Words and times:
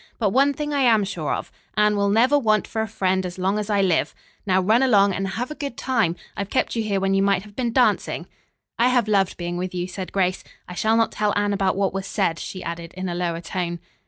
But 0.17 0.31
one 0.31 0.51
thing 0.51 0.73
I 0.73 0.79
am 0.79 1.03
sure 1.03 1.31
of, 1.31 1.51
Anne 1.77 1.93
shall 1.93 2.09
never 2.09 2.35
want 2.39 2.65
for 2.65 2.81
a 2.81 2.87
friend 2.87 3.23
as 3.23 3.37
long 3.37 3.59
as 3.59 3.69
I 3.69 3.83
live. 3.83 4.15
Now 4.47 4.59
run 4.59 4.81
along 4.81 5.13
and 5.13 5.27
have 5.37 5.51
a 5.51 5.53
good 5.53 5.77
time. 5.77 6.15
I've 6.35 6.49
kept 6.49 6.75
you 6.75 6.81
here 6.81 6.99
when 6.99 7.13
you 7.13 7.21
might 7.21 7.43
have 7.43 7.55
been 7.55 7.71
dancing." 7.71 8.25
"I 8.79 8.87
have 8.87 9.07
loved 9.07 9.37
being 9.37 9.57
with 9.57 9.75
you," 9.75 9.85
said 9.87 10.11
Grace. 10.11 10.43
"I 10.67 10.73
shall 10.73 10.97
not 10.97 11.11
tell 11.11 11.33
Anne 11.37 11.53
about 11.53 11.75
what 11.77 11.93
was 11.93 12.07
said," 12.07 12.39
she 12.39 12.63
added 12.63 12.95
in 12.95 13.09
a 13.09 13.13
lower 13.13 13.41
tone. 13.41 13.77